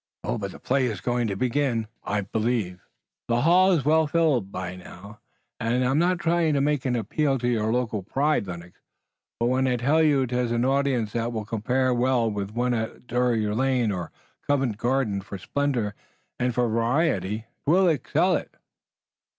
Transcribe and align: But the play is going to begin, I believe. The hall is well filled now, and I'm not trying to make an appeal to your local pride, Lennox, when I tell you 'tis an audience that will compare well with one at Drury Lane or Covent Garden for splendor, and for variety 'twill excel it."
But 0.23 0.51
the 0.51 0.57
play 0.57 0.87
is 0.87 0.99
going 0.99 1.27
to 1.27 1.35
begin, 1.35 1.85
I 2.03 2.21
believe. 2.21 2.79
The 3.27 3.41
hall 3.41 3.71
is 3.73 3.85
well 3.85 4.07
filled 4.07 4.51
now, 4.51 5.19
and 5.59 5.85
I'm 5.85 5.99
not 5.99 6.17
trying 6.17 6.55
to 6.55 6.59
make 6.59 6.85
an 6.85 6.95
appeal 6.95 7.37
to 7.37 7.47
your 7.47 7.71
local 7.71 8.01
pride, 8.01 8.47
Lennox, 8.47 8.79
when 9.37 9.67
I 9.67 9.75
tell 9.75 10.01
you 10.01 10.25
'tis 10.25 10.51
an 10.51 10.65
audience 10.65 11.11
that 11.11 11.31
will 11.31 11.45
compare 11.45 11.93
well 11.93 12.31
with 12.31 12.49
one 12.49 12.73
at 12.73 13.05
Drury 13.05 13.45
Lane 13.45 13.91
or 13.91 14.11
Covent 14.47 14.77
Garden 14.77 15.21
for 15.21 15.37
splendor, 15.37 15.93
and 16.39 16.55
for 16.55 16.67
variety 16.67 17.45
'twill 17.65 17.87
excel 17.87 18.35
it." 18.35 18.55